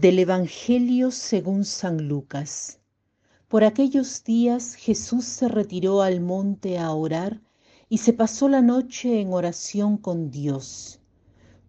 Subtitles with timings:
[0.00, 2.78] Del Evangelio según San Lucas.
[3.48, 7.42] Por aquellos días Jesús se retiró al monte a orar
[7.88, 11.00] y se pasó la noche en oración con Dios.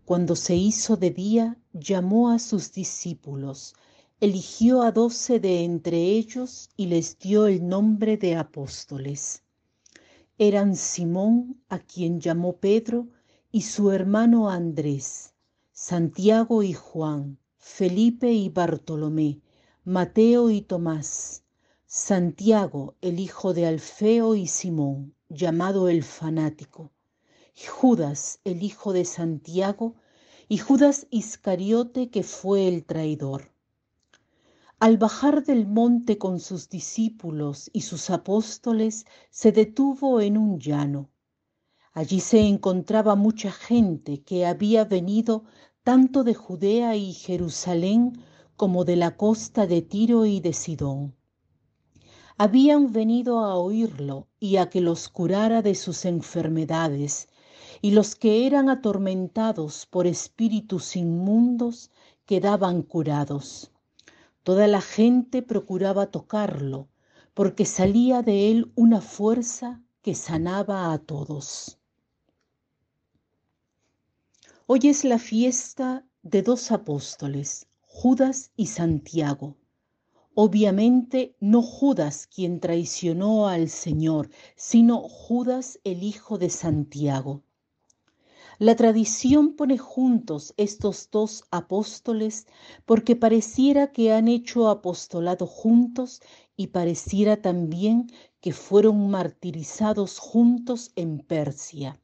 [0.05, 3.73] Cuando se hizo de día, llamó a sus discípulos,
[4.19, 9.41] eligió a doce de entre ellos y les dio el nombre de apóstoles.
[10.37, 13.07] Eran Simón, a quien llamó Pedro,
[13.51, 15.33] y su hermano Andrés,
[15.71, 19.41] Santiago y Juan Felipe y Bartolomé,
[19.83, 21.43] Mateo y Tomás,
[21.85, 26.93] Santiago, el hijo de Alfeo y Simón, llamado el fanático,
[27.67, 29.95] Judas, el hijo de Santiago,
[30.47, 33.51] y Judas Iscariote, que fue el traidor.
[34.79, 41.09] Al bajar del monte con sus discípulos y sus apóstoles, se detuvo en un llano.
[41.91, 45.43] Allí se encontraba mucha gente que había venido
[45.89, 48.21] tanto de Judea y Jerusalén
[48.55, 51.15] como de la costa de Tiro y de Sidón.
[52.37, 57.27] Habían venido a oírlo y a que los curara de sus enfermedades,
[57.81, 61.89] y los que eran atormentados por espíritus inmundos
[62.27, 63.71] quedaban curados.
[64.43, 66.87] Toda la gente procuraba tocarlo,
[67.33, 71.78] porque salía de él una fuerza que sanaba a todos.
[74.71, 79.57] Hoy es la fiesta de dos apóstoles, Judas y Santiago.
[80.35, 87.41] Obviamente no Judas quien traicionó al Señor, sino Judas el hijo de Santiago.
[88.59, 92.45] La tradición pone juntos estos dos apóstoles
[92.85, 96.21] porque pareciera que han hecho apostolado juntos
[96.55, 101.99] y pareciera también que fueron martirizados juntos en Persia.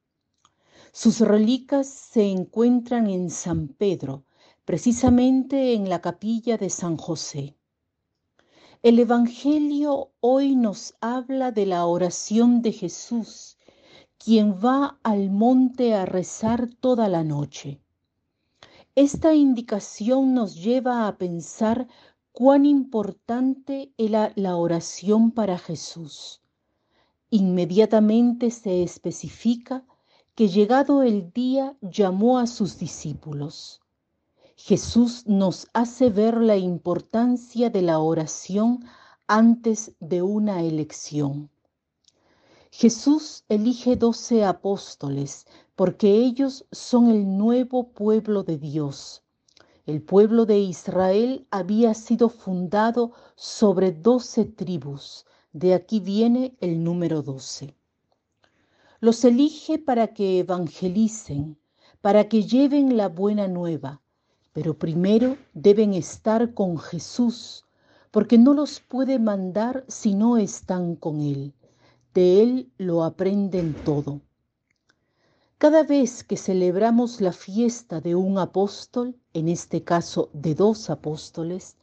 [0.98, 4.24] Sus reliquias se encuentran en San Pedro,
[4.64, 7.58] precisamente en la capilla de San José.
[8.82, 13.58] El Evangelio hoy nos habla de la oración de Jesús,
[14.18, 17.82] quien va al monte a rezar toda la noche.
[18.96, 21.90] Esta indicación nos lleva a pensar
[22.32, 26.42] cuán importante era la oración para Jesús.
[27.32, 29.84] Inmediatamente se especifica
[30.36, 33.80] que llegado el día llamó a sus discípulos.
[34.58, 38.84] Jesús nos hace ver la importancia de la oración
[39.28, 41.50] antes de una elección.
[42.70, 49.24] Jesús elige doce apóstoles porque ellos son el nuevo pueblo de Dios.
[49.86, 55.26] El pueblo de Israel había sido fundado sobre doce tribus.
[55.54, 57.78] De aquí viene el número doce.
[59.06, 61.60] Los elige para que evangelicen,
[62.02, 64.02] para que lleven la buena nueva,
[64.52, 67.66] pero primero deben estar con Jesús,
[68.10, 71.54] porque no los puede mandar si no están con Él.
[72.16, 74.22] De Él lo aprenden todo.
[75.60, 81.78] Cada vez que celebramos la fiesta de un apóstol, en este caso de dos apóstoles,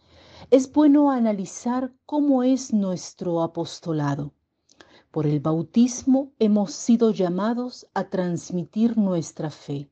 [0.50, 4.32] es bueno analizar cómo es nuestro apostolado.
[5.12, 9.90] Por el bautismo hemos sido llamados a transmitir nuestra fe.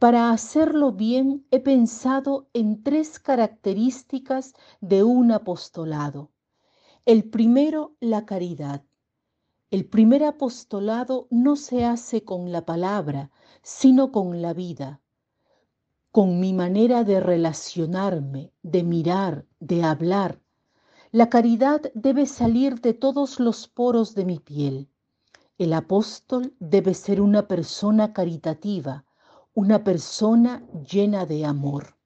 [0.00, 6.32] Para hacerlo bien he pensado en tres características de un apostolado.
[7.06, 8.82] El primero, la caridad.
[9.70, 13.30] El primer apostolado no se hace con la palabra,
[13.62, 15.00] sino con la vida,
[16.10, 20.40] con mi manera de relacionarme, de mirar, de hablar,
[21.12, 24.88] la caridad debe salir de todos los poros de mi piel.
[25.58, 29.04] El apóstol debe ser una persona caritativa,
[29.52, 31.96] una persona llena de amor.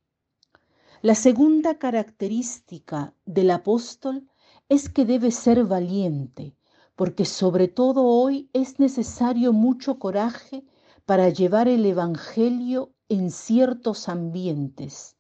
[1.03, 4.27] La segunda característica del apóstol
[4.71, 6.57] es que debe ser valiente,
[6.97, 10.65] porque sobre todo hoy es necesario mucho coraje
[11.05, 15.15] para llevar el Evangelio en ciertos ambientes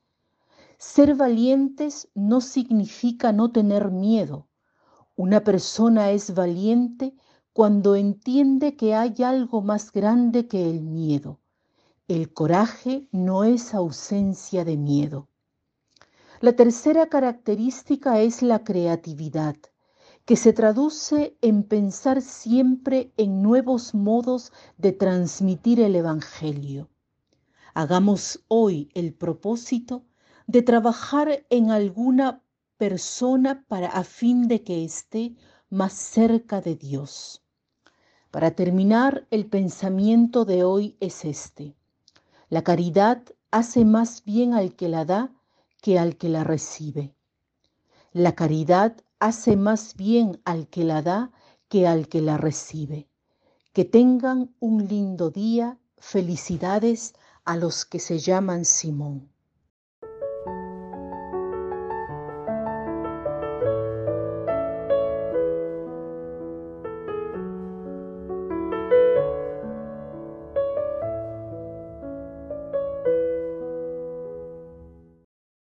[0.85, 4.49] ser valientes no significa no tener miedo.
[5.17, 7.17] Una persona es valiente
[7.55, 11.41] cuando entiende que hay algo más grande que el miedo.
[12.07, 15.29] El coraje no es ausencia de miedo.
[16.41, 19.57] La tercera característica es la creatividad,
[20.27, 26.91] que se traduce en pensar siempre en nuevos modos de transmitir el Evangelio.
[27.73, 30.05] Hagamos hoy el propósito
[30.46, 32.43] de trabajar en alguna
[32.76, 35.35] persona para a fin de que esté
[35.70, 37.43] más cerca de Dios.
[38.31, 41.75] Para terminar, el pensamiento de hoy es este.
[42.49, 45.32] La caridad hace más bien al que la da
[45.81, 47.14] que al que la recibe.
[48.12, 51.31] La caridad hace más bien al que la da
[51.69, 53.08] que al que la recibe.
[53.73, 55.79] Que tengan un lindo día.
[55.99, 57.14] Felicidades
[57.44, 59.34] a los que se llaman Simón.